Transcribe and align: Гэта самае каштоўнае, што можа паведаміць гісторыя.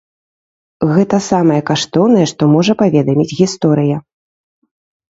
Гэта 0.93 1.19
самае 1.31 1.59
каштоўнае, 1.69 2.25
што 2.33 2.51
можа 2.57 2.73
паведаміць 2.83 3.31
гісторыя. 3.39 3.97